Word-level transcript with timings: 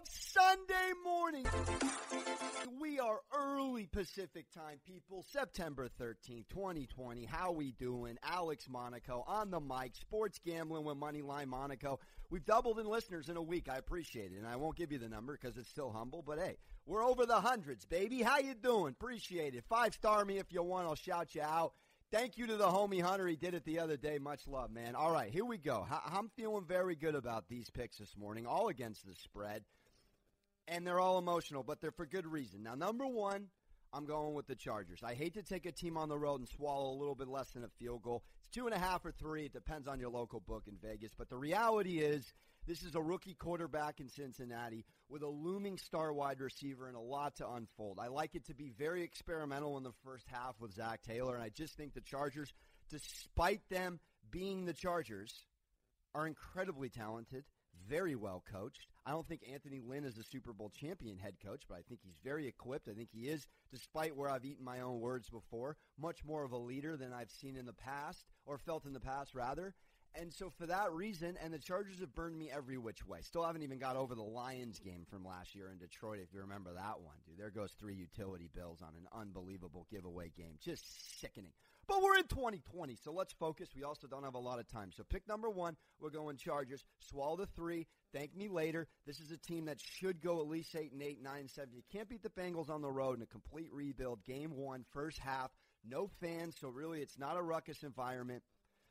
of 0.00 0.08
Sunday 0.08 0.92
morning. 1.04 1.46
We 2.80 2.98
are 2.98 3.20
early 3.36 3.86
Pacific 3.86 4.46
time, 4.52 4.78
people. 4.86 5.24
September 5.30 5.88
13th, 6.00 6.48
2020. 6.48 7.24
How 7.24 7.52
we 7.52 7.72
doing? 7.72 8.18
Alex 8.22 8.66
Monaco 8.68 9.24
on 9.26 9.50
the 9.50 9.60
mic. 9.60 9.96
Sports 9.96 10.38
gambling 10.44 10.84
with 10.84 10.96
Moneyline 10.96 11.48
Monaco. 11.48 11.98
We've 12.30 12.44
doubled 12.44 12.78
in 12.78 12.86
listeners 12.86 13.28
in 13.28 13.36
a 13.36 13.42
week. 13.42 13.68
I 13.70 13.76
appreciate 13.76 14.32
it. 14.32 14.38
And 14.38 14.46
I 14.46 14.56
won't 14.56 14.76
give 14.76 14.92
you 14.92 14.98
the 14.98 15.08
number 15.08 15.36
because 15.40 15.56
it's 15.56 15.68
still 15.68 15.90
humble, 15.90 16.22
but 16.22 16.38
hey, 16.38 16.56
we're 16.86 17.04
over 17.04 17.26
the 17.26 17.40
hundreds, 17.40 17.84
baby. 17.84 18.22
How 18.22 18.38
you 18.38 18.54
doing? 18.54 18.94
Appreciate 18.98 19.54
it. 19.54 19.64
Five 19.68 19.94
star 19.94 20.24
me 20.24 20.38
if 20.38 20.52
you 20.52 20.62
want. 20.62 20.86
I'll 20.86 20.94
shout 20.94 21.34
you 21.34 21.42
out. 21.42 21.72
Thank 22.12 22.38
you 22.38 22.46
to 22.48 22.56
the 22.56 22.66
homie 22.66 23.02
Hunter. 23.02 23.26
He 23.26 23.36
did 23.36 23.54
it 23.54 23.64
the 23.64 23.78
other 23.78 23.96
day. 23.96 24.18
Much 24.18 24.48
love, 24.48 24.70
man. 24.72 24.96
All 24.96 25.12
right, 25.12 25.30
here 25.30 25.44
we 25.44 25.58
go. 25.58 25.86
I'm 26.06 26.28
feeling 26.36 26.64
very 26.66 26.96
good 26.96 27.14
about 27.14 27.48
these 27.48 27.70
picks 27.70 27.98
this 27.98 28.16
morning, 28.16 28.46
all 28.46 28.68
against 28.68 29.06
the 29.06 29.14
spread. 29.14 29.62
And 30.70 30.86
they're 30.86 31.00
all 31.00 31.18
emotional, 31.18 31.64
but 31.64 31.80
they're 31.80 31.90
for 31.90 32.06
good 32.06 32.26
reason. 32.26 32.62
Now, 32.62 32.76
number 32.76 33.04
one, 33.04 33.48
I'm 33.92 34.06
going 34.06 34.34
with 34.34 34.46
the 34.46 34.54
Chargers. 34.54 35.00
I 35.02 35.14
hate 35.14 35.34
to 35.34 35.42
take 35.42 35.66
a 35.66 35.72
team 35.72 35.96
on 35.96 36.08
the 36.08 36.16
road 36.16 36.38
and 36.38 36.48
swallow 36.48 36.92
a 36.92 36.98
little 36.98 37.16
bit 37.16 37.26
less 37.26 37.50
than 37.50 37.64
a 37.64 37.68
field 37.80 38.02
goal. 38.02 38.22
It's 38.44 38.54
two 38.54 38.66
and 38.66 38.74
a 38.74 38.78
half 38.78 39.04
or 39.04 39.10
three. 39.10 39.46
It 39.46 39.52
depends 39.52 39.88
on 39.88 39.98
your 39.98 40.10
local 40.10 40.38
book 40.38 40.68
in 40.68 40.76
Vegas. 40.80 41.10
But 41.18 41.28
the 41.28 41.36
reality 41.36 41.98
is, 41.98 42.24
this 42.68 42.84
is 42.84 42.94
a 42.94 43.02
rookie 43.02 43.34
quarterback 43.34 43.98
in 43.98 44.08
Cincinnati 44.08 44.84
with 45.08 45.22
a 45.22 45.28
looming 45.28 45.76
star 45.76 46.12
wide 46.12 46.40
receiver 46.40 46.86
and 46.86 46.96
a 46.96 47.00
lot 47.00 47.34
to 47.36 47.50
unfold. 47.50 47.98
I 48.00 48.06
like 48.06 48.36
it 48.36 48.46
to 48.46 48.54
be 48.54 48.70
very 48.78 49.02
experimental 49.02 49.76
in 49.76 49.82
the 49.82 49.94
first 50.04 50.26
half 50.30 50.54
with 50.60 50.74
Zac 50.74 51.02
Taylor, 51.02 51.34
and 51.34 51.42
I 51.42 51.48
just 51.48 51.76
think 51.76 51.94
the 51.94 52.00
Chargers, 52.00 52.52
despite 52.88 53.68
them 53.70 53.98
being 54.30 54.66
the 54.66 54.72
Chargers, 54.72 55.34
are 56.14 56.28
incredibly 56.28 56.90
talented, 56.90 57.44
very 57.90 58.14
well 58.14 58.42
coached. 58.52 58.86
I 59.04 59.10
don't 59.10 59.26
think 59.26 59.42
Anthony 59.52 59.80
Lynn 59.84 60.04
is 60.04 60.16
a 60.16 60.22
Super 60.22 60.52
Bowl 60.52 60.70
champion 60.70 61.18
head 61.18 61.34
coach, 61.44 61.64
but 61.68 61.76
I 61.76 61.82
think 61.88 62.00
he's 62.04 62.18
very 62.22 62.46
equipped. 62.46 62.88
I 62.88 62.92
think 62.92 63.08
he 63.12 63.28
is, 63.28 63.46
despite 63.72 64.16
where 64.16 64.30
I've 64.30 64.44
eaten 64.44 64.64
my 64.64 64.80
own 64.80 65.00
words 65.00 65.28
before, 65.28 65.76
much 65.98 66.24
more 66.24 66.44
of 66.44 66.52
a 66.52 66.56
leader 66.56 66.96
than 66.96 67.12
I've 67.12 67.32
seen 67.32 67.56
in 67.56 67.66
the 67.66 67.72
past, 67.72 68.24
or 68.46 68.58
felt 68.58 68.86
in 68.86 68.92
the 68.92 69.00
past, 69.00 69.34
rather. 69.34 69.74
And 70.14 70.32
so 70.32 70.50
for 70.50 70.66
that 70.66 70.92
reason, 70.92 71.36
and 71.42 71.54
the 71.54 71.58
Chargers 71.58 72.00
have 72.00 72.14
burned 72.14 72.36
me 72.36 72.50
every 72.50 72.78
which 72.78 73.06
way. 73.06 73.20
Still 73.22 73.44
haven't 73.44 73.62
even 73.62 73.78
got 73.78 73.96
over 73.96 74.14
the 74.14 74.22
Lions 74.22 74.80
game 74.80 75.06
from 75.08 75.24
last 75.24 75.54
year 75.54 75.70
in 75.70 75.78
Detroit, 75.78 76.18
if 76.20 76.34
you 76.34 76.40
remember 76.40 76.72
that 76.74 77.00
one, 77.00 77.16
dude. 77.24 77.38
There 77.38 77.50
goes 77.50 77.72
three 77.78 77.94
utility 77.94 78.50
bills 78.54 78.82
on 78.82 78.90
an 78.96 79.06
unbelievable 79.18 79.86
giveaway 79.90 80.32
game. 80.36 80.56
Just 80.60 81.20
sickening. 81.20 81.52
But 81.86 82.02
we're 82.02 82.18
in 82.18 82.26
2020, 82.28 82.96
so 83.02 83.12
let's 83.12 83.32
focus. 83.32 83.68
We 83.74 83.82
also 83.82 84.06
don't 84.06 84.22
have 84.24 84.34
a 84.34 84.38
lot 84.38 84.60
of 84.60 84.68
time. 84.68 84.90
So 84.96 85.02
pick 85.02 85.26
number 85.26 85.50
one, 85.50 85.76
we're 86.00 86.10
going 86.10 86.36
Chargers. 86.36 86.84
Swallow 87.08 87.36
the 87.36 87.46
three. 87.46 87.86
Thank 88.12 88.36
me 88.36 88.48
later. 88.48 88.86
This 89.06 89.20
is 89.20 89.30
a 89.30 89.36
team 89.36 89.64
that 89.64 89.80
should 89.80 90.20
go 90.20 90.40
at 90.40 90.48
least 90.48 90.74
eight 90.76 90.92
and 90.92 91.02
eight, 91.02 91.22
nine 91.22 91.40
and 91.40 91.50
seven. 91.50 91.70
You 91.74 91.82
can't 91.92 92.08
beat 92.08 92.22
the 92.22 92.30
Bengals 92.30 92.70
on 92.70 92.82
the 92.82 92.90
road 92.90 93.16
in 93.16 93.22
a 93.22 93.26
complete 93.26 93.72
rebuild. 93.72 94.24
Game 94.24 94.56
one, 94.56 94.84
first 94.92 95.18
half, 95.18 95.50
no 95.88 96.08
fans, 96.20 96.56
so 96.60 96.68
really 96.68 97.00
it's 97.00 97.18
not 97.18 97.36
a 97.36 97.42
ruckus 97.42 97.82
environment. 97.82 98.42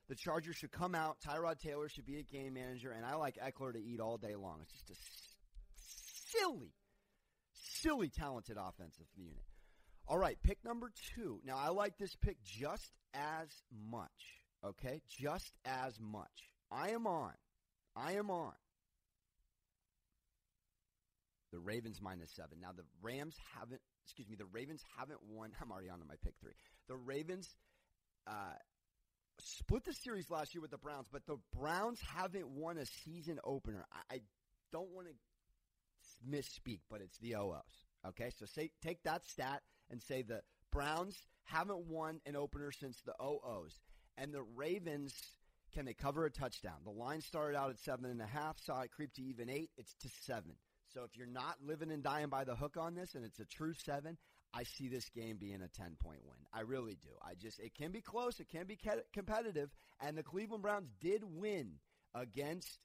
The 0.10 0.16
Chargers 0.16 0.56
should 0.56 0.72
come 0.72 0.96
out. 0.96 1.18
Tyrod 1.22 1.60
Taylor 1.60 1.88
should 1.88 2.08
be 2.08 2.18
a 2.18 2.24
game 2.24 2.56
manager, 2.56 2.92
and 2.92 3.06
I 3.06 3.16
like 3.16 3.36
Ekeler 3.38 3.74
to 3.74 3.80
eat 3.80 4.00
all 4.00 4.18
day 4.18 4.36
long. 4.36 4.58
It's 4.64 4.72
just 4.72 4.90
a 4.90 4.96
silly, 6.32 6.74
silly 7.54 8.10
talented 8.10 8.58
offensive 8.58 9.06
unit. 9.16 9.44
All 10.08 10.18
right, 10.18 10.38
pick 10.42 10.58
number 10.66 10.92
two. 11.16 11.40
Now, 11.46 11.58
I 11.58 11.70
like 11.70 12.00
this 12.00 12.16
pick 12.16 12.38
just 12.44 12.92
as 13.14 13.50
much. 13.92 14.10
Okay? 14.66 15.02
Just 15.08 15.54
as 15.64 16.00
much. 16.00 16.56
I 16.72 16.90
am 16.90 17.06
on. 17.06 17.34
I 17.96 18.14
am 18.14 18.32
on. 18.32 18.54
The 21.52 21.60
Ravens 21.60 22.00
minus 22.02 22.32
seven. 22.36 22.60
Now, 22.60 22.72
the 22.76 22.84
Rams 23.04 23.36
haven't, 23.60 23.82
excuse 24.06 24.28
me, 24.28 24.36
the 24.36 24.46
Ravens 24.46 24.82
haven't 24.98 25.20
won. 25.30 25.52
I'm 25.62 25.72
already 25.72 25.89
on 25.89 26.00
to 26.00 26.06
my 26.06 26.16
pick 26.23 26.33
three. 26.42 26.54
The 26.88 26.95
Ravens 26.95 27.48
uh, 28.26 28.58
split 29.44 29.86
the 29.86 29.94
series 29.94 30.30
last 30.30 30.54
year 30.54 30.61
with 30.61 30.72
the 30.72 30.77
Browns, 30.77 31.08
but 31.11 31.26
the 31.26 31.38
Browns 31.55 32.00
haven't 32.16 32.48
won 32.48 32.77
a 32.77 32.86
season 32.86 33.39
opener. 33.44 33.86
I, 33.92 34.16
I 34.16 34.20
don't 34.72 34.92
want 34.92 35.08
to 35.08 35.14
misspeak, 36.30 36.82
but 36.89 37.02
it's 37.02 37.17
the 37.20 37.36
OOs. 37.36 37.86
Okay, 38.08 38.32
so 38.38 38.45
say 38.45 38.72
take 38.82 39.04
that 39.04 39.26
stat 39.26 39.61
and 39.89 40.02
say 40.02 40.22
the 40.22 40.42
Browns 40.72 41.17
haven't 41.44 41.88
won 41.88 42.22
an 42.26 42.36
opener 42.36 42.72
since 42.72 43.02
the 43.02 43.14
OOs, 43.22 43.80
and 44.17 44.33
the 44.33 44.44
Ravens 44.55 45.14
can 45.73 45.86
they 45.86 45.94
cover 45.94 46.26
a 46.26 46.32
touchdown? 46.32 46.77
The 46.83 46.92
line 46.92 47.21
started 47.21 47.58
out 47.58 47.70
at 47.70 47.80
seven 47.80 48.06
and 48.06 48.21
a 48.21 48.26
half, 48.26 48.58
saw 48.60 48.82
it 48.82 48.92
creep 48.92 49.14
to 49.14 49.21
even 49.23 49.50
eight. 49.50 49.70
It's 49.77 49.94
to 50.02 50.10
seven. 50.26 50.54
So 50.94 51.04
if 51.04 51.16
you're 51.16 51.27
not 51.27 51.58
living 51.64 51.92
and 51.92 52.02
dying 52.02 52.30
by 52.30 52.44
the 52.44 52.56
hook 52.56 52.76
on 52.77 52.95
this, 52.95 53.14
and 53.14 53.23
it's 53.23 53.39
a 53.39 53.45
true 53.45 53.73
seven, 53.73 54.17
I 54.54 54.64
see 54.64 54.87
this 54.87 55.10
game 55.10 55.37
being 55.37 55.61
a 55.61 55.67
10 55.67 55.95
point 55.99 56.20
win. 56.26 56.37
I 56.54 56.61
really 56.61 56.98
do. 57.02 57.10
I 57.21 57.33
just, 57.36 57.60
it 57.60 57.76
can 57.76 57.92
be 57.92 58.02
close. 58.02 58.39
It 58.39 58.49
can 58.49 58.65
be 58.65 58.77
competitive. 59.14 59.70
And 60.02 60.17
the 60.17 60.23
Cleveland 60.23 60.64
Browns 60.64 60.89
did 60.99 61.23
win 61.23 61.73
against 62.15 62.80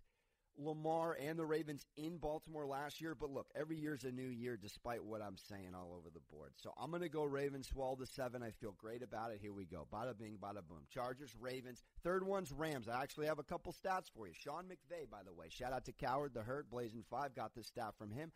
Lamar 0.56 1.16
and 1.20 1.38
the 1.38 1.44
Ravens 1.44 1.84
in 1.97 2.19
Baltimore 2.19 2.66
last 2.66 3.00
year. 3.00 3.14
But 3.14 3.30
look, 3.30 3.47
every 3.54 3.76
year's 3.76 4.04
a 4.04 4.10
new 4.10 4.28
year, 4.28 4.56
despite 4.60 5.03
what 5.03 5.22
I'm 5.22 5.36
saying 5.36 5.74
all 5.74 5.94
over 5.97 6.10
the 6.12 6.20
board. 6.30 6.53
So 6.56 6.72
I'm 6.78 6.91
going 6.91 7.03
to 7.03 7.08
go 7.08 7.24
Ravens, 7.24 7.69
swallow 7.69 7.97
the 7.97 8.06
seven. 8.06 8.42
I 8.42 8.50
feel 8.50 8.74
great 8.78 9.03
about 9.03 9.32
it. 9.32 9.38
Here 9.41 9.53
we 9.53 9.64
go. 9.64 9.86
Bada 9.92 10.16
bing, 10.16 10.38
bada 10.41 10.66
boom. 10.66 10.84
Chargers, 10.92 11.34
Ravens. 11.41 11.82
Third 12.03 12.26
one's 12.26 12.53
Rams. 12.53 12.88
I 12.88 13.03
actually 13.03 13.26
have 13.26 13.38
a 13.38 13.44
couple 13.44 13.72
stats 13.72 14.10
for 14.14 14.26
you. 14.26 14.34
Sean 14.34 14.64
McVay, 14.64 15.10
by 15.10 15.22
the 15.24 15.32
way. 15.32 15.47
Shout 15.48 15.72
out 15.72 15.84
to 15.86 15.92
Cowherd, 15.92 16.34
the 16.34 16.42
Herd, 16.42 16.70
Blazing 16.70 17.04
Five. 17.10 17.34
Got 17.34 17.54
this 17.54 17.66
stat 17.66 17.94
from 17.98 18.10
him. 18.10 18.30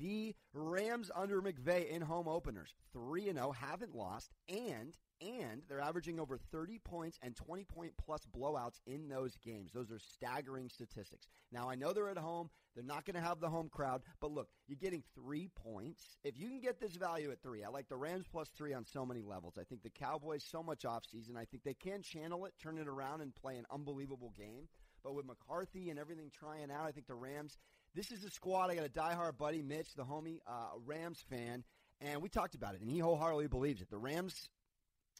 The 0.00 0.34
Rams 0.52 1.10
under 1.14 1.42
McVay 1.42 1.88
in 1.88 2.02
home 2.02 2.28
openers, 2.28 2.74
3 2.92 3.28
and 3.28 3.38
0, 3.38 3.52
haven't 3.52 3.94
lost 3.94 4.32
and 4.48 4.96
and 5.22 5.62
they're 5.68 5.80
averaging 5.80 6.18
over 6.18 6.36
30 6.36 6.78
points 6.78 7.18
and 7.22 7.36
20 7.36 7.64
point 7.64 7.92
plus 7.96 8.22
blowouts 8.36 8.80
in 8.86 9.08
those 9.08 9.36
games. 9.36 9.70
Those 9.72 9.90
are 9.90 9.98
staggering 9.98 10.68
statistics. 10.68 11.28
Now, 11.52 11.70
I 11.70 11.76
know 11.76 11.92
they're 11.92 12.08
at 12.08 12.18
home. 12.18 12.50
They're 12.74 12.82
not 12.82 13.04
going 13.04 13.14
to 13.14 13.20
have 13.20 13.38
the 13.38 13.48
home 13.48 13.68
crowd, 13.68 14.02
but 14.20 14.32
look, 14.32 14.48
you're 14.66 14.76
getting 14.76 15.04
3 15.14 15.48
points. 15.54 16.16
If 16.24 16.38
you 16.38 16.48
can 16.48 16.60
get 16.60 16.80
this 16.80 16.96
value 16.96 17.30
at 17.30 17.42
3, 17.42 17.62
I 17.62 17.68
like 17.68 17.88
the 17.88 17.96
Rams 17.96 18.26
plus 18.30 18.48
3 18.56 18.72
on 18.72 18.84
so 18.84 19.06
many 19.06 19.22
levels. 19.22 19.54
I 19.60 19.64
think 19.64 19.82
the 19.82 19.90
Cowboys 19.90 20.44
so 20.44 20.62
much 20.62 20.82
offseason. 20.82 21.36
I 21.36 21.44
think 21.44 21.62
they 21.62 21.74
can 21.74 22.02
channel 22.02 22.46
it, 22.46 22.54
turn 22.60 22.78
it 22.78 22.88
around 22.88 23.20
and 23.20 23.34
play 23.34 23.58
an 23.58 23.66
unbelievable 23.70 24.32
game. 24.36 24.68
But 25.04 25.14
with 25.14 25.26
McCarthy 25.26 25.90
and 25.90 25.98
everything 25.98 26.30
trying 26.32 26.70
out, 26.70 26.86
I 26.86 26.92
think 26.92 27.06
the 27.06 27.14
Rams 27.14 27.58
this 27.94 28.10
is 28.10 28.24
a 28.24 28.30
squad. 28.30 28.70
I 28.70 28.74
got 28.74 28.86
a 28.86 28.88
diehard 28.88 29.36
buddy, 29.36 29.62
Mitch, 29.62 29.94
the 29.94 30.04
homie, 30.04 30.38
uh, 30.46 30.78
Rams 30.86 31.24
fan, 31.28 31.64
and 32.00 32.22
we 32.22 32.28
talked 32.28 32.54
about 32.54 32.74
it, 32.74 32.80
and 32.80 32.90
he 32.90 32.98
wholeheartedly 32.98 33.48
believes 33.48 33.82
it. 33.82 33.90
The 33.90 33.98
Rams' 33.98 34.48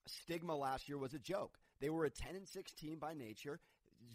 stigma 0.06 0.56
last 0.56 0.88
year 0.88 0.98
was 0.98 1.14
a 1.14 1.18
joke. 1.18 1.58
They 1.80 1.90
were 1.90 2.04
a 2.04 2.10
10 2.10 2.36
and 2.36 2.48
6 2.48 2.72
team 2.72 2.98
by 2.98 3.14
nature. 3.14 3.60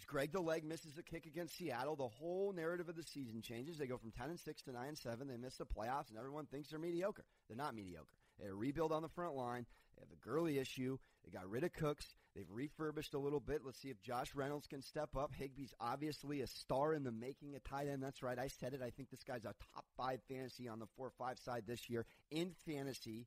Greg 0.07 0.31
the 0.31 0.39
leg 0.39 0.63
misses 0.63 0.97
a 0.97 1.03
kick 1.03 1.25
against 1.25 1.57
Seattle. 1.57 1.95
The 1.95 2.07
whole 2.07 2.53
narrative 2.53 2.89
of 2.89 2.95
the 2.95 3.03
season 3.03 3.41
changes. 3.41 3.77
They 3.77 3.87
go 3.87 3.97
from 3.97 4.11
10 4.11 4.29
and 4.29 4.39
6 4.39 4.61
to 4.63 4.71
9 4.71 4.87
and 4.87 4.97
7. 4.97 5.27
They 5.27 5.37
miss 5.37 5.57
the 5.57 5.65
playoffs, 5.65 6.09
and 6.09 6.17
everyone 6.17 6.45
thinks 6.45 6.69
they're 6.69 6.79
mediocre. 6.79 7.25
They're 7.47 7.57
not 7.57 7.75
mediocre. 7.75 8.07
They 8.39 8.49
rebuild 8.49 8.91
on 8.91 9.01
the 9.01 9.09
front 9.09 9.35
line. 9.35 9.65
They 9.95 10.01
have 10.01 10.11
a 10.11 10.23
Gurley 10.23 10.59
issue. 10.59 10.97
They 11.25 11.31
got 11.31 11.49
rid 11.49 11.63
of 11.63 11.73
Cooks. 11.73 12.05
They've 12.35 12.49
refurbished 12.49 13.15
a 13.15 13.19
little 13.19 13.39
bit. 13.39 13.61
Let's 13.65 13.81
see 13.81 13.89
if 13.89 13.99
Josh 14.01 14.35
Reynolds 14.35 14.67
can 14.67 14.81
step 14.81 15.09
up. 15.17 15.31
Higbee's 15.33 15.73
obviously 15.79 16.41
a 16.41 16.47
star 16.47 16.93
in 16.93 17.03
the 17.03 17.11
making 17.11 17.55
a 17.55 17.59
tight 17.59 17.87
end. 17.87 18.03
That's 18.03 18.21
right. 18.21 18.37
I 18.37 18.47
said 18.59 18.73
it. 18.73 18.81
I 18.83 18.91
think 18.91 19.09
this 19.09 19.23
guy's 19.23 19.43
a 19.43 19.55
top 19.73 19.85
five 19.97 20.19
fantasy 20.29 20.67
on 20.67 20.79
the 20.79 20.85
four 20.95 21.11
five 21.17 21.39
side 21.39 21.63
this 21.67 21.89
year 21.89 22.05
in 22.29 22.53
fantasy. 22.67 23.25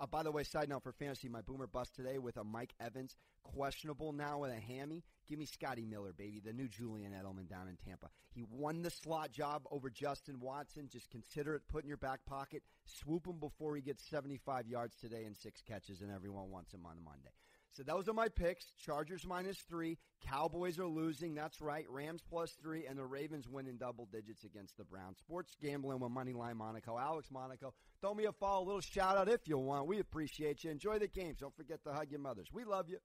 Uh, 0.00 0.06
by 0.06 0.22
the 0.22 0.30
way, 0.30 0.44
side 0.44 0.68
note 0.68 0.84
for 0.84 0.92
fantasy, 0.92 1.28
my 1.28 1.40
boomer 1.40 1.66
bust 1.66 1.96
today 1.96 2.18
with 2.18 2.36
a 2.36 2.44
Mike 2.44 2.72
Evans 2.80 3.16
questionable 3.42 4.12
now 4.12 4.38
with 4.38 4.52
a 4.52 4.60
hammy. 4.60 5.02
Give 5.28 5.40
me 5.40 5.44
Scotty 5.44 5.84
Miller, 5.84 6.12
baby, 6.12 6.40
the 6.44 6.52
new 6.52 6.68
Julian 6.68 7.12
Edelman 7.12 7.48
down 7.48 7.66
in 7.66 7.76
Tampa. 7.76 8.08
He 8.30 8.44
won 8.48 8.82
the 8.82 8.90
slot 8.90 9.32
job 9.32 9.62
over 9.72 9.90
Justin 9.90 10.38
Watson. 10.38 10.88
Just 10.88 11.10
consider 11.10 11.56
it 11.56 11.62
put 11.68 11.82
in 11.82 11.88
your 11.88 11.96
back 11.96 12.20
pocket. 12.26 12.62
Swoop 12.84 13.26
him 13.26 13.40
before 13.40 13.74
he 13.74 13.82
gets 13.82 14.04
75 14.04 14.68
yards 14.68 14.94
today 14.96 15.24
and 15.24 15.36
six 15.36 15.62
catches, 15.62 16.00
and 16.00 16.12
everyone 16.12 16.50
wants 16.50 16.72
him 16.72 16.86
on 16.86 17.02
Monday. 17.04 17.32
So 17.72 17.82
those 17.82 18.08
are 18.08 18.12
my 18.12 18.28
picks. 18.28 18.72
Chargers 18.78 19.24
minus 19.26 19.58
three. 19.68 19.98
Cowboys 20.26 20.78
are 20.78 20.86
losing. 20.86 21.34
That's 21.34 21.60
right. 21.60 21.84
Rams 21.88 22.22
plus 22.28 22.56
three. 22.60 22.86
And 22.86 22.98
the 22.98 23.04
Ravens 23.04 23.48
winning 23.48 23.76
double 23.76 24.08
digits 24.10 24.44
against 24.44 24.76
the 24.76 24.84
Browns. 24.84 25.18
Sports 25.18 25.56
gambling 25.62 26.00
with 26.00 26.10
Moneyline 26.10 26.56
Monaco. 26.56 26.98
Alex 26.98 27.28
Monaco. 27.30 27.72
Throw 28.00 28.14
me 28.14 28.24
a 28.24 28.32
follow, 28.32 28.64
a 28.64 28.66
little 28.66 28.80
shout 28.80 29.16
out 29.16 29.28
if 29.28 29.46
you 29.46 29.58
want. 29.58 29.86
We 29.86 30.00
appreciate 30.00 30.64
you. 30.64 30.70
Enjoy 30.70 30.98
the 30.98 31.08
games. 31.08 31.38
Don't 31.40 31.56
forget 31.56 31.82
to 31.84 31.92
hug 31.92 32.10
your 32.10 32.20
mothers. 32.20 32.48
We 32.52 32.64
love 32.64 32.88
you. 32.88 32.98